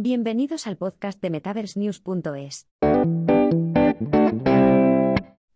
[0.00, 2.68] Bienvenidos al podcast de MetaverseNews.es.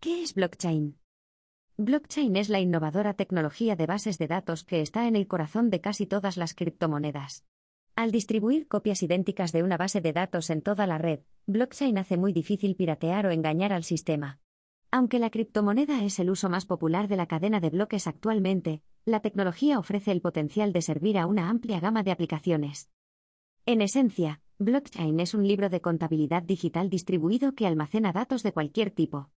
[0.01, 0.99] ¿Qué es blockchain?
[1.77, 5.81] Blockchain es la innovadora tecnología de bases de datos que está en el corazón de
[5.81, 7.45] casi todas las criptomonedas.
[7.95, 12.17] Al distribuir copias idénticas de una base de datos en toda la red, blockchain hace
[12.17, 14.41] muy difícil piratear o engañar al sistema.
[14.91, 19.21] Aunque la criptomoneda es el uso más popular de la cadena de bloques actualmente, la
[19.21, 22.91] tecnología ofrece el potencial de servir a una amplia gama de aplicaciones.
[23.65, 28.91] En esencia, blockchain es un libro de contabilidad digital distribuido que almacena datos de cualquier
[28.91, 29.31] tipo.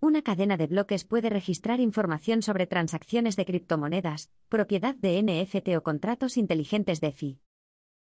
[0.00, 5.82] Una cadena de bloques puede registrar información sobre transacciones de criptomonedas, propiedad de NFT o
[5.82, 7.40] contratos inteligentes DeFi.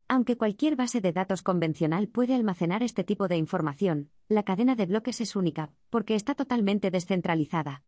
[0.09, 4.87] Aunque cualquier base de datos convencional puede almacenar este tipo de información, la cadena de
[4.87, 7.84] bloques es única, porque está totalmente descentralizada.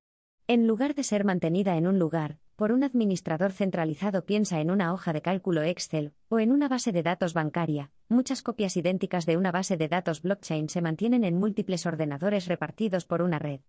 [0.47, 4.93] En lugar de ser mantenida en un lugar, por un administrador centralizado piensa en una
[4.93, 9.37] hoja de cálculo Excel, o en una base de datos bancaria, muchas copias idénticas de
[9.37, 13.61] una base de datos blockchain se mantienen en múltiples ordenadores repartidos por una red.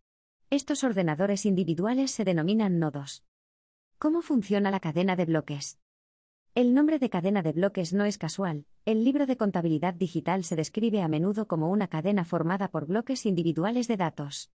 [0.49, 3.23] Estos ordenadores individuales se denominan nodos.
[3.97, 5.79] ¿Cómo funciona la cadena de bloques?
[6.55, 10.55] El nombre de cadena de bloques no es casual, el libro de contabilidad digital se
[10.55, 14.51] describe a menudo como una cadena formada por bloques individuales de datos.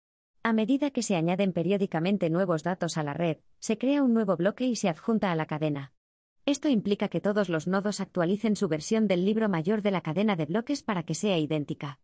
[0.46, 4.36] A medida que se añaden periódicamente nuevos datos a la red, se crea un nuevo
[4.36, 5.92] bloque y se adjunta a la cadena.
[6.44, 10.36] Esto implica que todos los nodos actualicen su versión del libro mayor de la cadena
[10.36, 11.98] de bloques para que sea idéntica.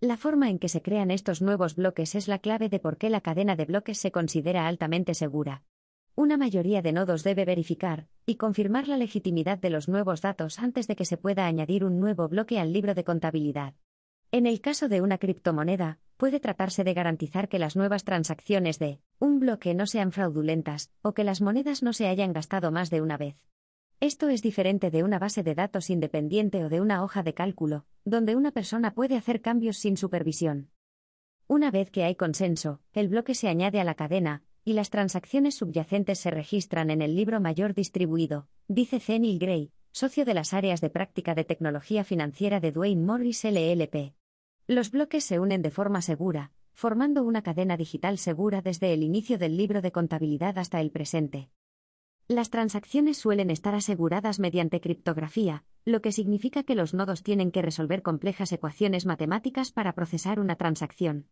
[0.00, 3.08] La forma en que se crean estos nuevos bloques es la clave de por qué
[3.08, 5.62] la cadena de bloques se considera altamente segura.
[6.16, 10.88] Una mayoría de nodos debe verificar y confirmar la legitimidad de los nuevos datos antes
[10.88, 13.74] de que se pueda añadir un nuevo bloque al libro de contabilidad.
[14.32, 19.00] En el caso de una criptomoneda, puede tratarse de garantizar que las nuevas transacciones de
[19.18, 23.00] un bloque no sean fraudulentas, o que las monedas no se hayan gastado más de
[23.00, 23.36] una vez.
[24.00, 27.86] Esto es diferente de una base de datos independiente o de una hoja de cálculo,
[28.04, 30.68] donde una persona puede hacer cambios sin supervisión.
[31.46, 35.54] Una vez que hay consenso, el bloque se añade a la cadena, y las transacciones
[35.54, 40.82] subyacentes se registran en el libro mayor distribuido, dice Zenil Gray, socio de las áreas
[40.82, 44.19] de práctica de tecnología financiera de Dwayne Morris LLP.
[44.66, 49.36] Los bloques se unen de forma segura, formando una cadena digital segura desde el inicio
[49.38, 51.50] del libro de contabilidad hasta el presente.
[52.28, 57.60] Las transacciones suelen estar aseguradas mediante criptografía, lo que significa que los nodos tienen que
[57.60, 61.26] resolver complejas ecuaciones matemáticas para procesar una transacción.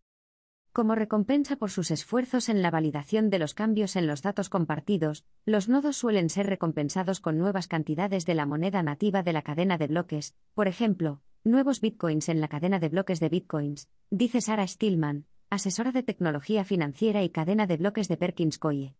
[0.72, 5.24] Como recompensa por sus esfuerzos en la validación de los cambios en los datos compartidos,
[5.44, 9.78] los nodos suelen ser recompensados con nuevas cantidades de la moneda nativa de la cadena
[9.78, 14.66] de bloques, por ejemplo, nuevos bitcoins en la cadena de bloques de bitcoins, dice Sarah
[14.66, 18.94] Stillman, asesora de tecnología financiera y cadena de bloques de Perkins Coie.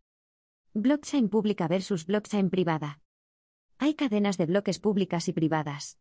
[0.75, 3.01] Blockchain pública versus blockchain privada.
[3.79, 5.99] Hay cadenas de bloques públicas y privadas.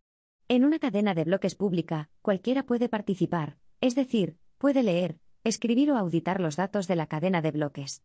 [0.47, 5.97] En una cadena de bloques pública, cualquiera puede participar, es decir, puede leer, escribir o
[5.97, 8.03] auditar los datos de la cadena de bloques.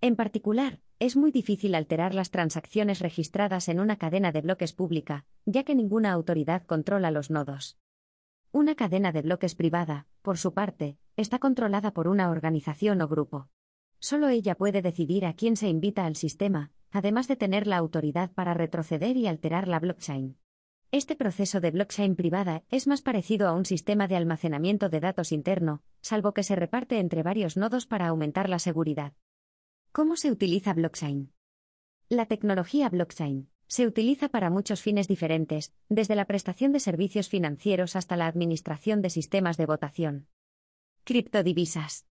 [0.00, 5.26] En particular, es muy difícil alterar las transacciones registradas en una cadena de bloques pública,
[5.44, 7.78] ya que ninguna autoridad controla los nodos.
[8.52, 13.48] Una cadena de bloques privada, por su parte, está controlada por una organización o grupo.
[13.98, 18.32] Solo ella puede decidir a quién se invita al sistema, además de tener la autoridad
[18.32, 20.38] para retroceder y alterar la blockchain.
[20.92, 25.32] Este proceso de blockchain privada es más parecido a un sistema de almacenamiento de datos
[25.32, 29.14] interno, salvo que se reparte entre varios nodos para aumentar la seguridad.
[29.94, 31.32] ¿Cómo se utiliza blockchain?
[32.08, 37.94] La tecnología blockchain se utiliza para muchos fines diferentes, desde la prestación de servicios financieros
[37.94, 40.26] hasta la administración de sistemas de votación.
[41.04, 42.08] Criptodivisas.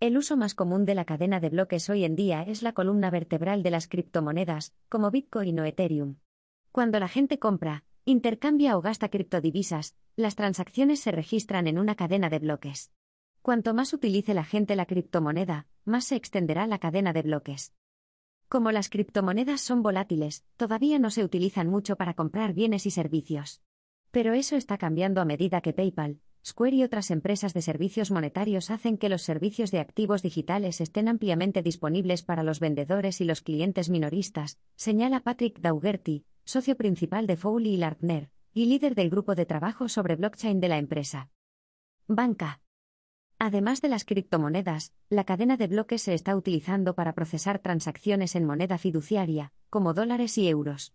[0.00, 3.10] El uso más común de la cadena de bloques hoy en día es la columna
[3.10, 6.16] vertebral de las criptomonedas, como Bitcoin o Ethereum.
[6.70, 12.30] Cuando la gente compra, intercambia o gasta criptodivisas, las transacciones se registran en una cadena
[12.30, 12.90] de bloques.
[13.42, 17.74] Cuanto más utilice la gente la criptomoneda, más se extenderá la cadena de bloques.
[18.48, 23.60] Como las criptomonedas son volátiles, todavía no se utilizan mucho para comprar bienes y servicios.
[24.12, 28.70] Pero eso está cambiando a medida que PayPal, Square y otras empresas de servicios monetarios
[28.70, 33.42] hacen que los servicios de activos digitales estén ampliamente disponibles para los vendedores y los
[33.42, 39.36] clientes minoristas, señala Patrick Daugherty, socio principal de Foley y Lardner, y líder del grupo
[39.36, 41.30] de trabajo sobre blockchain de la empresa.
[42.08, 42.60] Banca.
[43.44, 48.44] Además de las criptomonedas, la cadena de bloques se está utilizando para procesar transacciones en
[48.44, 50.94] moneda fiduciaria, como dólares y euros.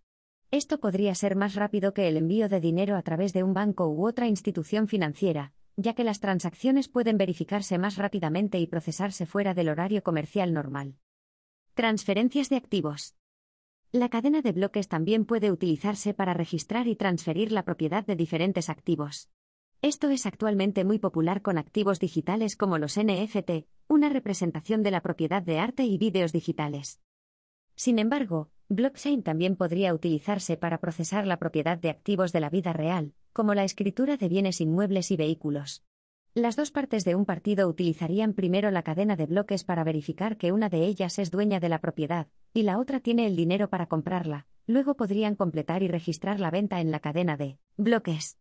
[0.50, 3.90] Esto podría ser más rápido que el envío de dinero a través de un banco
[3.90, 9.54] u otra institución financiera, ya que las transacciones pueden verificarse más rápidamente y procesarse fuera
[9.54, 10.96] del horario comercial normal.
[11.74, 13.18] Transferencias de activos.
[13.92, 18.70] La cadena de bloques también puede utilizarse para registrar y transferir la propiedad de diferentes
[18.70, 19.30] activos.
[19.84, 25.02] Esto es actualmente muy popular con activos digitales como los NFT, una representación de la
[25.02, 27.00] propiedad de arte y vídeos digitales.
[27.76, 32.74] Sin embargo, blockchain también podría utilizarse para procesar la propiedad de activos de la vida
[32.74, 35.84] real, como la escritura de bienes inmuebles y vehículos.
[36.34, 40.52] Las dos partes de un partido utilizarían primero la cadena de bloques para verificar que
[40.52, 43.86] una de ellas es dueña de la propiedad, y la otra tiene el dinero para
[43.86, 48.40] comprarla, luego podrían completar y registrar la venta en la cadena de bloques.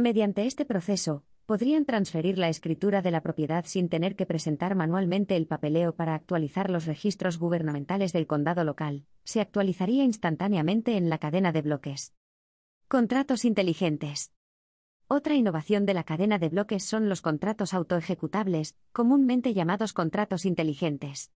[0.00, 5.36] Mediante este proceso, podrían transferir la escritura de la propiedad sin tener que presentar manualmente
[5.36, 11.18] el papeleo para actualizar los registros gubernamentales del condado local, se actualizaría instantáneamente en la
[11.18, 12.14] cadena de bloques.
[12.88, 14.32] Contratos inteligentes.
[15.06, 21.30] Otra innovación de la cadena de bloques son los contratos autoejecutables, comúnmente llamados contratos inteligentes.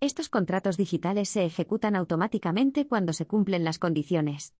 [0.00, 4.56] Estos contratos digitales se ejecutan automáticamente cuando se cumplen las condiciones.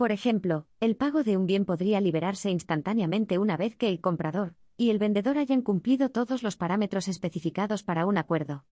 [0.00, 4.54] Por ejemplo, el pago de un bien podría liberarse instantáneamente una vez que el comprador
[4.78, 8.64] y el vendedor hayan cumplido todos los parámetros especificados para un acuerdo.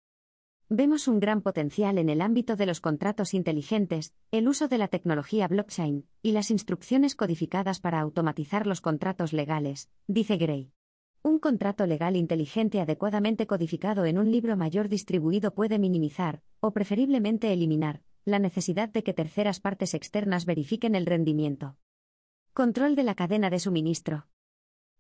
[0.69, 4.87] Vemos un gran potencial en el ámbito de los contratos inteligentes, el uso de la
[4.87, 10.71] tecnología blockchain y las instrucciones codificadas para automatizar los contratos legales, dice Gray.
[11.25, 17.53] Un contrato legal inteligente adecuadamente codificado en un libro mayor distribuido puede minimizar, o preferiblemente
[17.53, 21.77] eliminar, la necesidad de que terceras partes externas verifiquen el rendimiento.
[22.53, 24.27] Control de la cadena de suministro.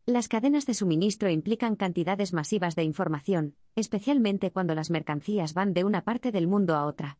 [0.06, 5.82] Las cadenas de suministro implican cantidades masivas de información, especialmente cuando las mercancías van de
[5.82, 7.18] una parte del mundo a otra.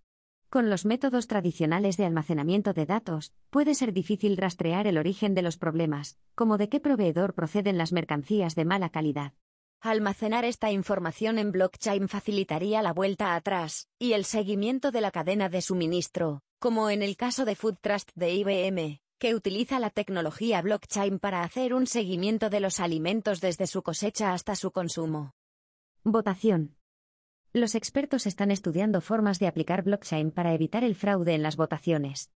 [0.48, 5.42] Con los métodos tradicionales de almacenamiento de datos, puede ser difícil rastrear el origen de
[5.42, 9.32] los problemas, como de qué proveedor proceden las mercancías de mala calidad.
[9.80, 15.48] Almacenar esta información en blockchain facilitaría la vuelta atrás y el seguimiento de la cadena
[15.48, 20.60] de suministro, como en el caso de Food Trust de IBM, que utiliza la tecnología
[20.62, 25.34] blockchain para hacer un seguimiento de los alimentos desde su cosecha hasta su consumo.
[26.02, 26.76] Votación.
[27.52, 32.30] Los expertos están estudiando formas de aplicar blockchain para evitar el fraude en las votaciones.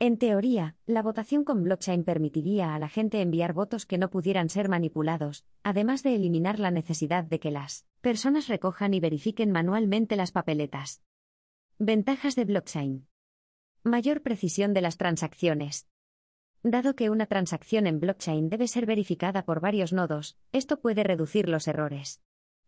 [0.00, 4.48] En teoría, la votación con blockchain permitiría a la gente enviar votos que no pudieran
[4.48, 10.16] ser manipulados, además de eliminar la necesidad de que las personas recojan y verifiquen manualmente
[10.16, 11.02] las papeletas.
[11.78, 13.06] Ventajas de blockchain.
[13.84, 15.86] Mayor precisión de las transacciones.
[16.62, 21.48] Dado que una transacción en blockchain debe ser verificada por varios nodos, esto puede reducir
[21.48, 22.20] los errores.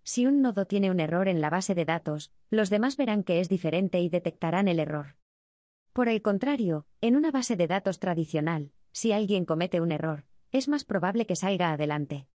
[0.03, 3.41] Si un nodo tiene un error en la base de datos, los demás verán que
[3.41, 5.17] es diferente y detectarán el error.
[5.97, 10.69] Por el contrario, en una base de datos tradicional, si alguien comete un error, es
[10.69, 12.29] más probable que salga adelante.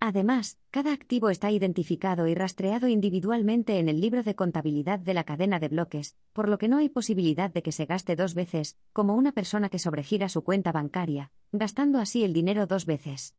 [0.00, 5.24] Además, cada activo está identificado y rastreado individualmente en el libro de contabilidad de la
[5.24, 8.76] cadena de bloques, por lo que no hay posibilidad de que se gaste dos veces,
[8.92, 13.34] como una persona que sobregira su cuenta bancaria, gastando así el dinero dos veces.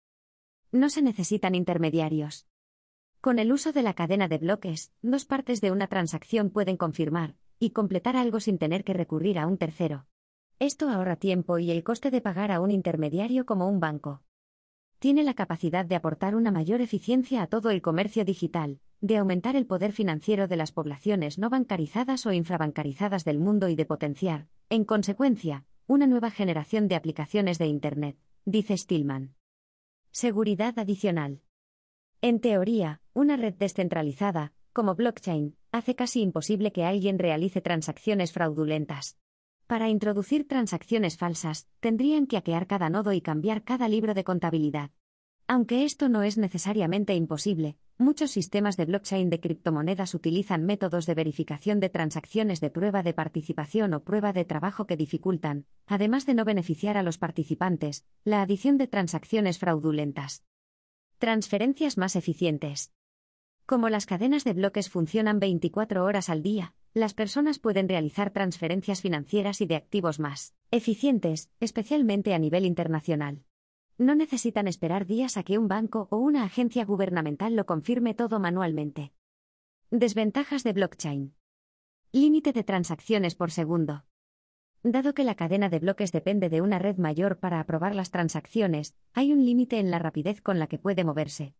[0.71, 2.47] No se necesitan intermediarios.
[3.21, 7.35] Con el uso de la cadena de bloques, dos partes de una transacción pueden confirmar,
[7.59, 10.05] y completar algo sin tener que recurrir a un tercero.
[10.59, 14.23] Esto ahorra tiempo y el coste de pagar a un intermediario como un banco.
[14.99, 19.55] Tiene la capacidad de aportar una mayor eficiencia a todo el comercio digital, de aumentar
[19.55, 24.47] el poder financiero de las poblaciones no bancarizadas o infrabancarizadas del mundo y de potenciar,
[24.69, 29.35] en consecuencia, una nueva generación de aplicaciones de Internet, dice Stillman.
[30.11, 31.41] Seguridad adicional.
[32.21, 39.17] En teoría, una red descentralizada, como blockchain, hace casi imposible que alguien realice transacciones fraudulentas.
[39.67, 44.91] Para introducir transacciones falsas, tendrían que hackear cada nodo y cambiar cada libro de contabilidad.
[45.45, 51.15] Aunque esto no es necesariamente imposible, muchos sistemas de blockchain de criptomonedas utilizan métodos de
[51.15, 56.33] verificación de transacciones de prueba de participación o prueba de trabajo que dificultan, además de
[56.33, 60.43] no beneficiar a los participantes, la adición de transacciones fraudulentas.
[61.17, 62.93] Transferencias más eficientes.
[63.67, 69.01] Como las cadenas de bloques funcionan 24 horas al día, las personas pueden realizar transferencias
[69.01, 73.43] financieras y de activos más eficientes, especialmente a nivel internacional.
[73.97, 78.39] No necesitan esperar días a que un banco o una agencia gubernamental lo confirme todo
[78.39, 79.11] manualmente.
[79.91, 81.35] Desventajas de blockchain.
[82.13, 84.05] Límite de transacciones por segundo.
[84.81, 88.95] Dado que la cadena de bloques depende de una red mayor para aprobar las transacciones,
[89.11, 91.53] hay un límite en la rapidez con la que puede moverse.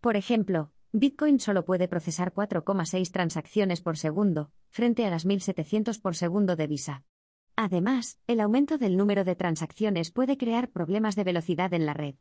[0.00, 6.16] Por ejemplo, Bitcoin solo puede procesar 4,6 transacciones por segundo, frente a las 1700 por
[6.16, 7.04] segundo de Visa.
[7.56, 12.16] Además, el aumento del número de transacciones puede crear problemas de velocidad en la red.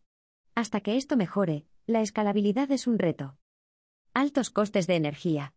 [0.55, 3.37] Hasta que esto mejore, la escalabilidad es un reto.
[4.13, 5.53] Altos costes de energía.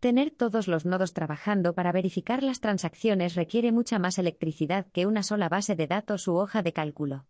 [0.00, 5.22] Tener todos los nodos trabajando para verificar las transacciones requiere mucha más electricidad que una
[5.22, 7.26] sola base de datos u hoja de cálculo.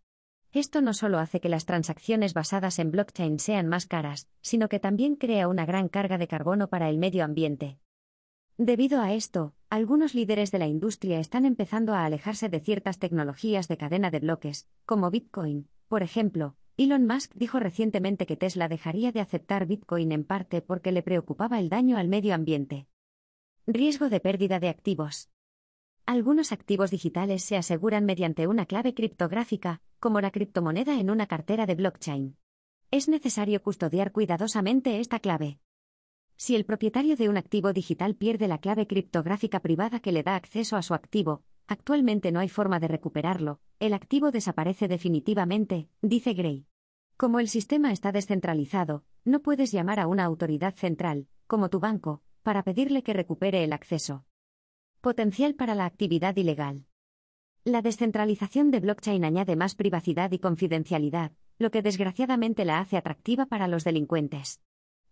[0.53, 4.79] Esto no solo hace que las transacciones basadas en blockchain sean más caras, sino que
[4.79, 7.79] también crea una gran carga de carbono para el medio ambiente.
[8.57, 13.67] Debido a esto, algunos líderes de la industria están empezando a alejarse de ciertas tecnologías
[13.67, 15.69] de cadena de bloques, como Bitcoin.
[15.87, 20.91] Por ejemplo, Elon Musk dijo recientemente que Tesla dejaría de aceptar Bitcoin en parte porque
[20.91, 22.85] le preocupaba el daño al medio ambiente.
[23.65, 25.31] Riesgo de pérdida de activos.
[26.05, 31.65] Algunos activos digitales se aseguran mediante una clave criptográfica, como la criptomoneda en una cartera
[31.65, 32.35] de blockchain.
[32.91, 35.59] Es necesario custodiar cuidadosamente esta clave.
[36.35, 40.35] Si el propietario de un activo digital pierde la clave criptográfica privada que le da
[40.35, 46.33] acceso a su activo, actualmente no hay forma de recuperarlo, el activo desaparece definitivamente, dice
[46.33, 46.67] Gray.
[47.15, 52.21] Como el sistema está descentralizado, no puedes llamar a una autoridad central, como tu banco,
[52.41, 54.25] para pedirle que recupere el acceso.
[54.99, 56.87] Potencial para la actividad ilegal.
[57.65, 63.45] La descentralización de blockchain añade más privacidad y confidencialidad, lo que desgraciadamente la hace atractiva
[63.45, 64.59] para los delincuentes.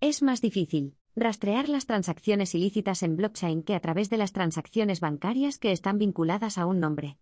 [0.02, 5.00] Es más difícil rastrear las transacciones ilícitas en blockchain que a través de las transacciones
[5.00, 7.18] bancarias que están vinculadas a un nombre.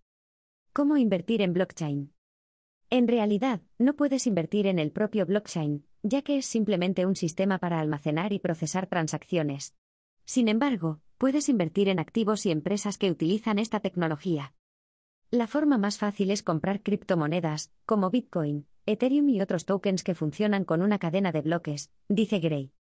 [0.73, 2.11] ¿Cómo invertir en blockchain?
[2.89, 7.59] En realidad, no puedes invertir en el propio blockchain, ya que es simplemente un sistema
[7.59, 9.75] para almacenar y procesar transacciones.
[10.25, 14.53] Sin embargo, puedes invertir en activos y empresas que utilizan esta tecnología.
[15.31, 20.65] La forma más fácil es comprar criptomonedas, como Bitcoin, Ethereum y otros tokens que funcionan
[20.65, 22.73] con una cadena de bloques, dice Gray.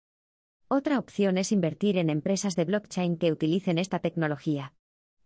[0.67, 4.73] Otra opción es invertir en empresas de blockchain que utilicen esta tecnología.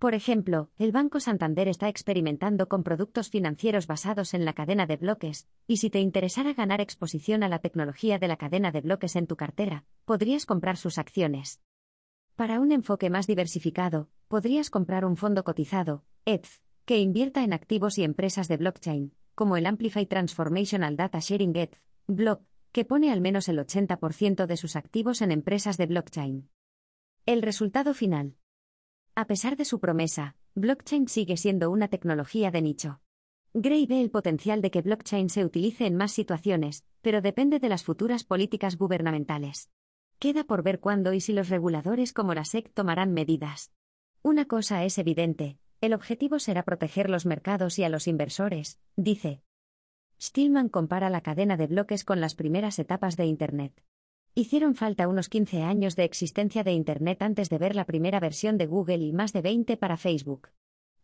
[0.00, 4.96] Por ejemplo, el Banco Santander está experimentando con productos financieros basados en la cadena de
[4.96, 9.14] bloques, y si te interesara ganar exposición a la tecnología de la cadena de bloques
[9.14, 11.60] en tu cartera, podrías comprar sus acciones.
[12.34, 16.48] Para un enfoque más diversificado, podrías comprar un fondo cotizado, ETH,
[16.84, 21.76] que invierta en activos y empresas de blockchain, como el Amplify Transformational Data Sharing ETH,
[22.06, 26.48] Block, que pone al menos el 80% de sus activos en empresas de blockchain.
[27.26, 28.36] El resultado final.
[29.14, 33.00] A pesar de su promesa, blockchain sigue siendo una tecnología de nicho.
[33.54, 37.68] Gray ve el potencial de que blockchain se utilice en más situaciones, pero depende de
[37.68, 39.70] las futuras políticas gubernamentales.
[40.18, 43.70] Queda por ver cuándo y si los reguladores como la SEC tomarán medidas.
[44.22, 49.42] Una cosa es evidente, el objetivo será proteger los mercados y a los inversores, dice.
[50.20, 53.82] Stillman compara la cadena de bloques con las primeras etapas de Internet.
[54.36, 58.58] Hicieron falta unos 15 años de existencia de Internet antes de ver la primera versión
[58.58, 60.50] de Google y más de 20 para Facebook.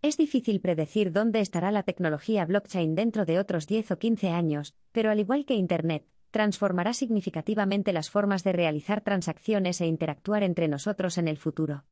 [0.01, 4.77] Es difícil predecir dónde estará la tecnología blockchain dentro de otros 10 o 15 años,
[4.93, 10.69] pero al igual que Internet, transformará significativamente las formas de realizar transacciones e interactuar entre
[10.69, 11.85] nosotros en el futuro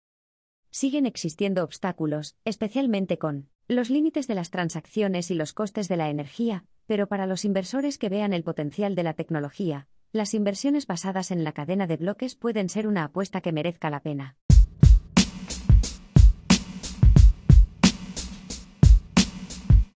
[0.76, 6.10] siguen existiendo obstáculos, especialmente con los límites de las transacciones y los costes de la
[6.10, 11.30] energía, pero para los inversores que vean el potencial de la tecnología, las inversiones basadas
[11.30, 14.36] en la cadena de bloques pueden ser una apuesta que merezca la pena.